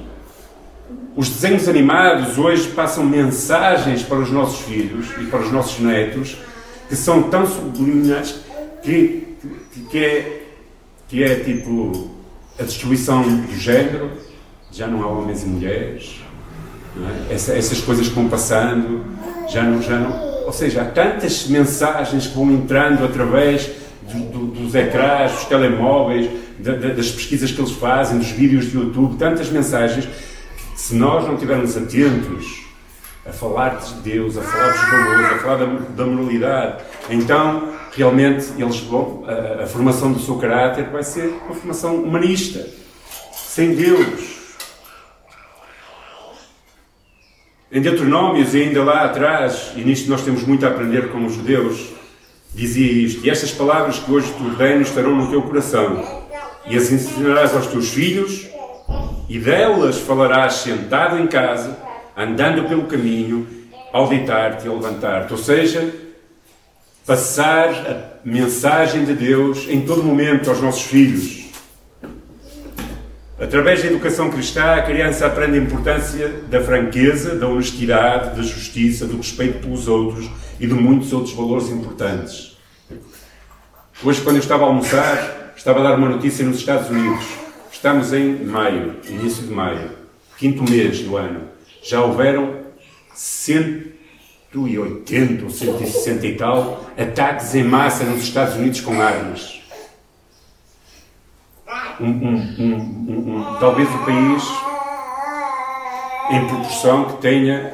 [1.17, 6.37] Os desenhos animados hoje passam mensagens para os nossos filhos e para os nossos netos
[6.89, 8.41] que são tão subliminares
[8.83, 9.37] que,
[9.73, 10.43] que, que, é,
[11.09, 12.11] que é tipo
[12.59, 14.11] a destruição do género,
[14.71, 16.21] já não há homens e mulheres,
[16.97, 17.35] é?
[17.35, 19.05] Essa, essas coisas que vão passando,
[19.49, 20.45] já não, já não.
[20.45, 23.71] Ou seja, há tantas mensagens que vão entrando através
[24.03, 26.29] do, do, dos ecrãs, dos telemóveis,
[26.59, 30.95] da, da, das pesquisas que eles fazem, dos vídeos de YouTube, tantas mensagens que, se
[30.95, 32.63] nós não estivermos atentos
[33.27, 38.47] a falar de Deus, a falar dos valores, a falar da, da moralidade, então realmente
[38.59, 42.67] eles vão, a, a formação do seu caráter vai ser uma formação humanista,
[43.33, 44.32] sem Deus.
[47.75, 51.33] Em Deuteronômios, e ainda lá atrás, e nisto nós temos muito a aprender com os
[51.33, 51.89] judeus,
[52.55, 56.05] dizia isto: E estas palavras que hoje te ordeno estarão no teu coração,
[56.69, 58.47] e as ensinarás aos teus filhos,
[59.27, 61.79] e delas falarás sentado em casa,
[62.15, 63.49] andando pelo caminho,
[63.91, 65.33] ao deitar-te e ao levantar-te.
[65.33, 65.95] Ou seja,
[67.07, 71.42] passar a mensagem de Deus em todo momento aos nossos filhos.
[73.43, 79.05] Através da educação cristã, a criança aprende a importância da franqueza, da honestidade, da justiça,
[79.05, 82.57] do respeito pelos outros e de muitos outros valores importantes.
[84.05, 87.25] Hoje, quando eu estava a almoçar, estava a dar uma notícia nos Estados Unidos.
[87.73, 89.91] Estamos em maio, início de maio,
[90.39, 91.41] quinto mês do ano.
[91.83, 92.59] Já houveram
[93.13, 99.62] 180 ou 160 e tal ataques em massa nos Estados Unidos com armas
[102.01, 104.43] um, um, talvez o país
[106.31, 107.73] em proporção que tenha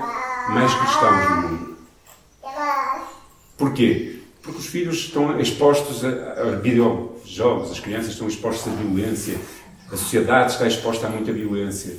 [0.48, 1.76] mais cristãos no mundo.
[3.57, 4.20] Porquê?
[4.42, 9.37] Porque os filhos estão expostos a, a videojogos, as crianças estão expostas à violência,
[9.90, 11.96] a sociedade está exposta a muita violência.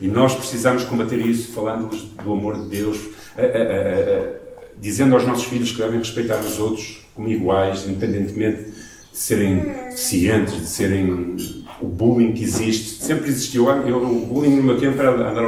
[0.00, 2.98] E nós precisamos combater isso falando-lhes do amor de Deus,
[3.36, 4.46] a, a,
[4.78, 8.72] dizendo aos nossos filhos que devem respeitar os outros como iguais, independentemente
[9.16, 9.62] de serem
[9.96, 11.36] cientes, de serem
[11.80, 13.02] o bullying que existe.
[13.02, 13.66] Sempre existiu.
[13.70, 15.42] Eu, o bullying no meu tempo era andar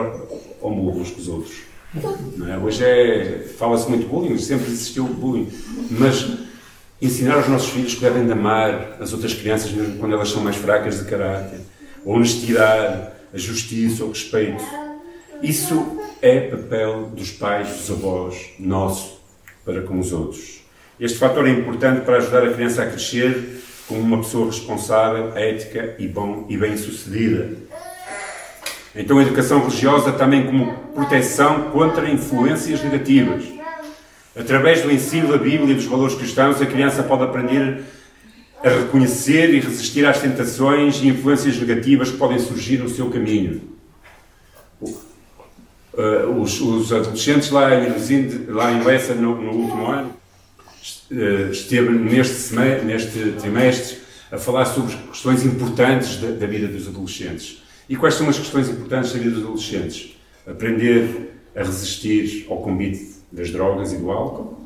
[0.63, 1.59] ao murro uns com os outros.
[1.95, 2.57] É?
[2.57, 5.53] Hoje é, fala-se muito bullying, sempre existiu bullying.
[5.91, 6.27] Mas
[7.01, 10.43] ensinar aos nossos filhos que devem de amar as outras crianças, mesmo quando elas são
[10.43, 11.61] mais fracas de caráter,
[12.07, 14.65] a honestidade, a justiça, o respeito.
[15.43, 19.21] Isso é papel dos pais, dos avós, nosso,
[19.63, 20.58] para com os outros.
[21.01, 25.95] Este fator é importante para ajudar a criança a crescer como uma pessoa responsável, ética
[25.99, 27.57] e, bom, e bem-sucedida.
[28.95, 33.45] Então, a educação religiosa também como proteção contra influências negativas.
[34.37, 37.83] Através do ensino da Bíblia e dos valores cristãos, a criança pode aprender
[38.63, 43.61] a reconhecer e resistir às tentações e influências negativas que podem surgir no seu caminho.
[44.81, 47.89] Uh, os, os, adolescentes lá em,
[48.49, 48.81] lá em
[49.15, 50.18] no, no último ano, eh,
[51.11, 53.99] esteve neste, neste trimestre
[54.31, 57.63] a falar sobre questões importantes da, da, vida dos adolescentes.
[57.89, 60.17] E quais são as questões importantes da vida dos adolescentes?
[60.47, 64.59] Aprender a resistir ao convite das drogas e do álcool,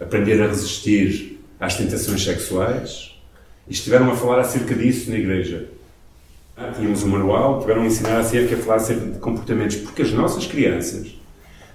[0.00, 3.14] aprender a resistir às tentações sexuais,
[3.68, 5.68] E estiveram a falar acerca disso na igreja.
[6.56, 10.10] Ah, tínhamos um manual, tiveram a ensinar acerca, a falar acerca de comportamentos, porque as
[10.10, 11.08] nossas crianças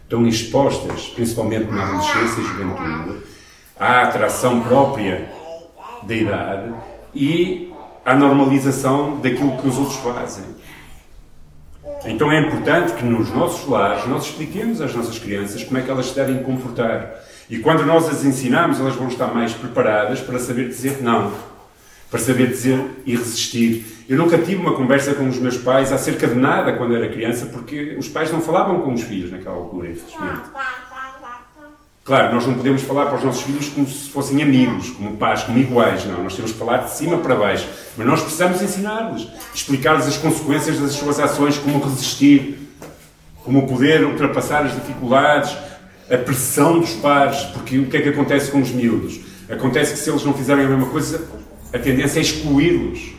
[0.04, 3.33] estão expostas, principalmente na adolescência e juventude,
[3.84, 5.30] à atração própria
[6.04, 6.74] da idade
[7.14, 7.74] e
[8.06, 10.46] à normalização daquilo que os outros fazem.
[12.06, 15.92] Então é importante que nos nossos lares nós expliquemos às nossas crianças como é que
[15.92, 17.14] elas se devem comportar.
[17.50, 21.32] E quando nós as ensinamos, elas vão estar mais preparadas para saber dizer não,
[22.10, 23.86] para saber dizer e resistir.
[24.08, 27.48] Eu nunca tive uma conversa com os meus pais acerca de nada quando era criança,
[27.48, 30.50] porque os pais não falavam com os filhos naquela altura, infelizmente.
[32.06, 35.44] Claro, nós não podemos falar para os nossos filhos como se fossem amigos, como pais,
[35.44, 36.22] como iguais, não.
[36.22, 37.66] Nós temos que falar de cima para baixo.
[37.96, 42.60] Mas nós precisamos ensinar-lhes, explicar-lhes as consequências das suas ações, como resistir,
[43.46, 45.56] como poder ultrapassar as dificuldades,
[46.12, 49.22] a pressão dos pais, porque o que é que acontece com os miúdos?
[49.50, 51.26] Acontece que se eles não fizerem a mesma coisa,
[51.72, 53.14] a tendência é excluí-los.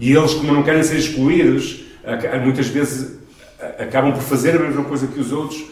[0.00, 1.84] E eles, como não querem ser excluídos,
[2.42, 3.18] muitas vezes
[3.78, 5.64] acabam por fazer a mesma coisa que os outros,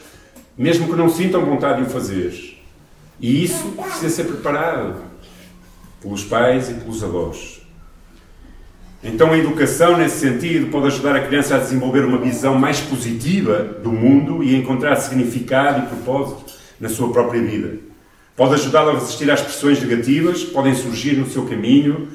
[0.56, 2.60] mesmo que não sintam vontade de o fazer.
[3.20, 4.96] E isso precisa ser preparado
[6.00, 7.62] pelos pais e pelos avós.
[9.02, 13.62] Então, a educação, nesse sentido, pode ajudar a criança a desenvolver uma visão mais positiva
[13.62, 16.44] do mundo e a encontrar significado e propósito
[16.80, 17.78] na sua própria vida.
[18.34, 22.08] Pode ajudá-la a resistir às pressões negativas que podem surgir no seu caminho,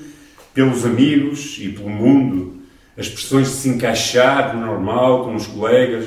[0.54, 2.60] pelos amigos e pelo mundo,
[2.97, 6.06] as pressões de se encaixar no normal, com os colegas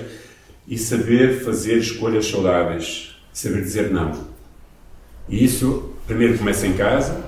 [0.67, 4.13] e saber fazer escolhas saudáveis, saber dizer não.
[5.29, 7.25] E isso, primeiro, começa em casa.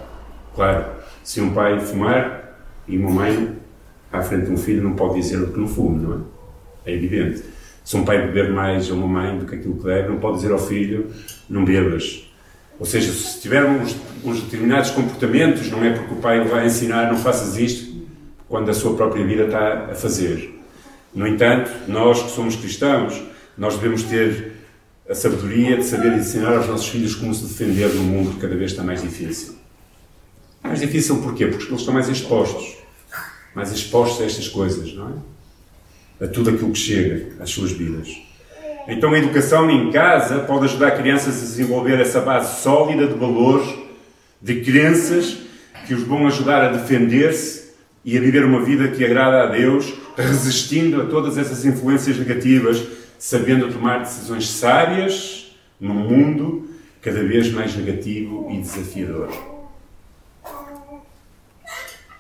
[0.55, 0.85] Claro,
[1.23, 3.57] se um pai fumar e uma mãe
[4.13, 6.93] à frente de um filho não pode dizer que não fume, não é?
[6.93, 7.43] É evidente.
[7.83, 10.37] Se um pai beber mais a uma mãe do que aquilo que deve, não pode
[10.37, 11.11] dizer ao filho
[11.49, 12.31] não bebas.
[12.79, 17.11] Ou seja, se tiver uns, uns determinados comportamentos, não é porque o pai vai ensinar
[17.11, 17.95] não faças isto,
[18.49, 20.54] quando a sua própria vida está a fazer.
[21.15, 23.23] No entanto, nós que somos cristãos,
[23.57, 24.53] nós devemos ter
[25.09, 28.57] a sabedoria de saber ensinar aos nossos filhos como se defender num mundo que cada
[28.57, 29.55] vez está mais difícil.
[30.63, 31.47] Mais difícil porquê?
[31.47, 32.79] Porque eles estão mais expostos.
[33.55, 35.09] Mais expostos a estas coisas, não
[36.21, 36.25] é?
[36.25, 38.09] A tudo aquilo que chega às suas vidas.
[38.89, 43.69] Então a educação em casa pode ajudar crianças a desenvolver essa base sólida de valores,
[44.43, 45.39] de crenças
[45.87, 47.64] que os vão ajudar a defender-se
[48.05, 52.83] e a viver uma vida que agrada a Deus, resistindo a todas essas influências negativas,
[53.19, 56.69] sabendo tomar decisões sábias num mundo
[57.01, 59.29] cada vez mais negativo e desafiador.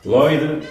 [0.04, 0.66] Lloyd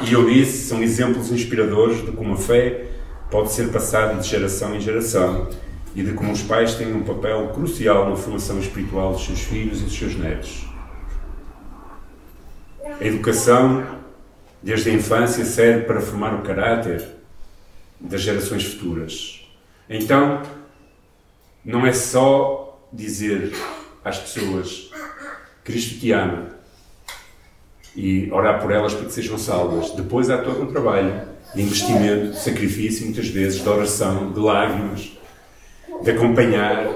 [0.00, 2.86] e Eunice são exemplos inspiradores de como a fé
[3.30, 5.48] pode ser passada de geração em geração
[5.94, 9.80] e de como os pais têm um papel crucial na formação espiritual dos seus filhos
[9.80, 10.66] e dos seus netos.
[13.00, 14.01] A educação,
[14.62, 17.06] desde a infância, serve para formar o caráter
[18.00, 19.46] das gerações futuras.
[19.88, 20.42] Então,
[21.64, 23.52] não é só dizer
[24.04, 24.90] às pessoas
[25.64, 26.48] Cristo te ama
[27.94, 29.90] e orar por elas para que sejam salvas.
[29.92, 31.22] Depois há todo um trabalho
[31.54, 35.12] de investimento, de sacrifício, muitas vezes, de oração, de lágrimas,
[36.02, 36.86] de acompanhar,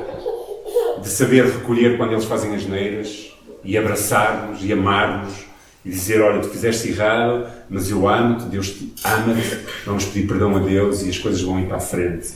[1.01, 5.46] de saber recolher quando eles fazem as neiras e abraçar-nos e amar-nos
[5.87, 10.57] e dizer: Olha, tu fizeste errado, mas eu amo-te, Deus te ama-te, vamos pedir perdão
[10.57, 12.31] a Deus e as coisas vão ir para a frente.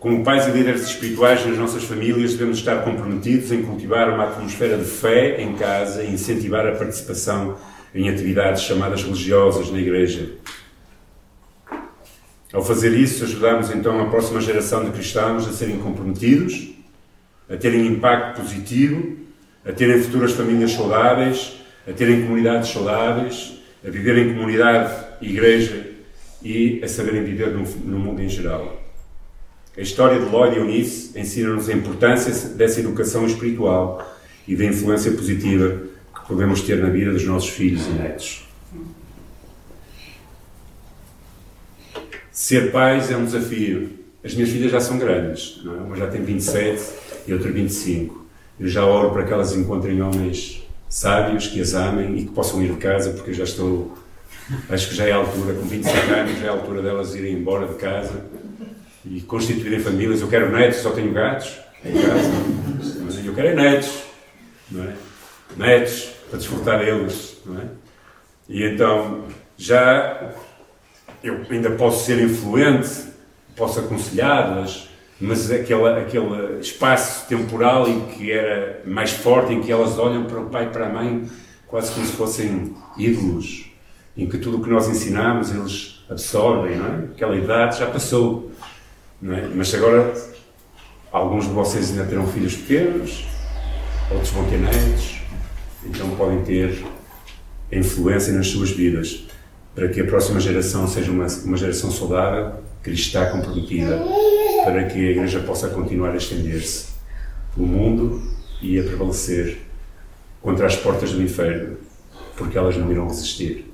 [0.00, 4.78] Como pais e líderes espirituais nas nossas famílias, devemos estar comprometidos em cultivar uma atmosfera
[4.78, 7.56] de fé em casa e incentivar a participação
[7.94, 10.32] em atividades chamadas religiosas na Igreja.
[12.52, 16.70] Ao fazer isso, ajudamos então a próxima geração de cristãos a serem comprometidos,
[17.48, 19.23] a terem impacto positivo,
[19.64, 21.54] a terem futuras famílias saudáveis,
[21.88, 23.54] a terem comunidades saudáveis,
[23.86, 25.90] a viver em comunidade igreja
[26.42, 28.80] e a saberem viver no, no mundo em geral.
[29.76, 34.06] A história de Lloyd e Eunice ensina-nos a importância dessa educação espiritual
[34.46, 35.82] e da influência positiva
[36.28, 38.44] podemos ter na vida dos nossos filhos e netos.
[42.30, 43.90] Ser pais é um desafio.
[44.22, 45.68] As minhas filhas já são grandes, é?
[45.68, 46.82] uma já tem 27
[47.26, 48.23] e outra 25.
[48.58, 52.62] Eu já oro para que elas encontrem homens sábios que as amem e que possam
[52.62, 53.96] ir de casa, porque eu já estou.
[54.68, 57.32] Acho que já é a altura, com 25 anos, já é a altura delas irem
[57.32, 58.24] embora de casa
[59.04, 60.20] e constituírem famílias.
[60.20, 62.30] Eu quero netos, só tenho gatos em casa.
[63.04, 64.04] Mas eu quero é netos,
[64.70, 64.94] não é?
[65.56, 67.64] Netos, para desfrutar eles, não é?
[68.48, 69.24] E então
[69.56, 70.32] já
[71.22, 73.06] eu ainda posso ser influente,
[73.56, 74.88] posso aconselhá-las,
[75.20, 80.40] mas aquele, aquele espaço temporal em que era mais forte, em que elas olham para
[80.40, 81.28] o pai e para a mãe
[81.66, 83.70] quase como se fossem ídolos,
[84.16, 86.98] em que tudo o que nós ensinamos eles absorvem, não é?
[87.12, 88.50] Aquela idade já passou,
[89.20, 89.48] não é?
[89.54, 90.14] Mas agora
[91.10, 93.26] alguns de vocês ainda terão filhos pequenos,
[94.10, 95.20] outros vão ter netos,
[95.84, 96.84] então podem ter
[97.72, 99.24] influência nas suas vidas
[99.74, 104.00] para que a próxima geração seja uma, uma geração saudável, cristã, comprometida,
[104.64, 106.86] para que a Igreja possa continuar a estender-se
[107.54, 108.22] pelo mundo
[108.62, 109.58] e a prevalecer
[110.40, 111.76] contra as portas do inferno,
[112.36, 113.70] porque elas não irão resistir.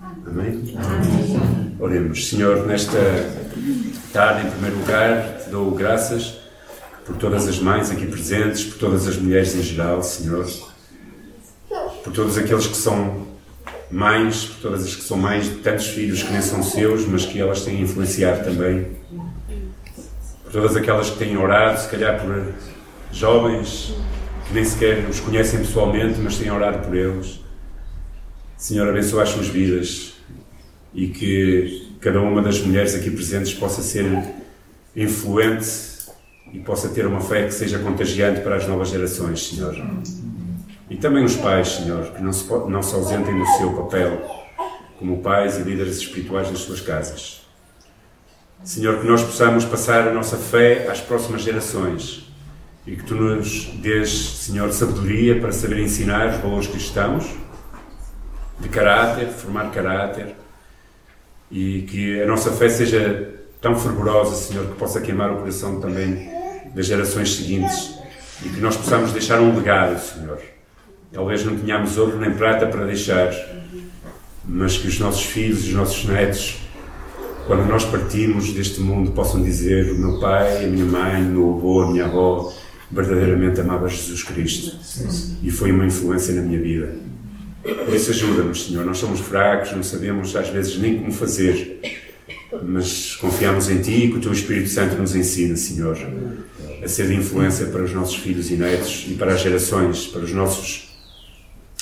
[0.00, 0.74] Amém?
[0.76, 1.76] Amém.
[1.78, 2.28] Oremos.
[2.28, 2.98] Senhor, nesta
[4.12, 6.38] tarde, em primeiro lugar, te dou graças
[7.04, 10.46] por todas as mães aqui presentes, por todas as mulheres em geral, Senhor,
[12.04, 13.26] por todos aqueles que são
[13.90, 17.24] mães, por todas as que são mães de tantos filhos que nem são seus, mas
[17.24, 18.86] que elas têm influenciado também.
[20.48, 22.54] Por todas aquelas que têm orado, se calhar por
[23.12, 23.94] jovens
[24.46, 27.38] que nem sequer os conhecem pessoalmente, mas têm orado por eles.
[28.56, 30.14] Senhor, abençoa as suas vidas
[30.94, 34.06] e que cada uma das mulheres aqui presentes possa ser
[34.96, 35.68] influente
[36.50, 39.76] e possa ter uma fé que seja contagiante para as novas gerações, Senhor.
[40.88, 44.22] E também os pais, Senhor, que não se, não se ausentem do seu papel
[44.98, 47.46] como pais e líderes espirituais nas suas casas.
[48.64, 52.28] Senhor, que nós possamos passar a nossa fé às próximas gerações
[52.86, 57.24] e que Tu nos dês, Senhor, sabedoria para saber ensinar os valores cristãos,
[58.58, 60.34] de caráter, formar caráter,
[61.50, 66.30] e que a nossa fé seja tão fervorosa, Senhor, que possa queimar o coração também
[66.74, 67.94] das gerações seguintes
[68.44, 70.40] e que nós possamos deixar um legado, Senhor.
[71.12, 73.32] Talvez não tenhamos ouro nem prata para deixar,
[74.44, 76.58] mas que os nossos filhos e os nossos netos,
[77.48, 81.54] quando nós partimos deste mundo, possam dizer: o meu pai, a minha mãe, o meu
[81.54, 82.52] avô, a minha avó
[82.90, 84.76] verdadeiramente amava Jesus Cristo
[85.42, 86.94] e foi uma influência na minha vida.
[87.62, 88.84] Por isso ajuda-nos, Senhor.
[88.84, 91.80] Nós somos fracos, não sabemos às vezes nem como fazer,
[92.62, 95.98] mas confiamos em Ti e que o Teu Espírito Santo nos ensina, Senhor,
[96.82, 100.20] a ser de influência para os nossos filhos e netos e para as gerações, para
[100.20, 100.88] os nossos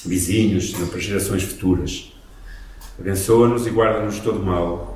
[0.04, 2.12] vizinhos, para gerações futuras.
[2.98, 4.95] Abençoa-nos e guarda-nos de todo mal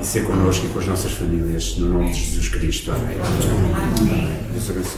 [0.00, 2.92] e ser connosco e com as nossas famílias, no nome de Jesus Cristo.
[2.92, 3.16] Amém.
[4.52, 4.92] Deus abençoe.